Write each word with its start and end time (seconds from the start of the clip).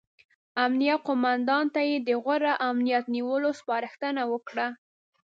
امنیه 0.63 0.95
قوماندان 1.07 1.65
ته 1.73 1.81
یې 1.89 1.97
د 2.07 2.09
غوره 2.23 2.53
امنیت 2.69 3.05
نیولو 3.15 3.49
سپارښتنه 3.59 4.21
وکړه. 4.31 4.67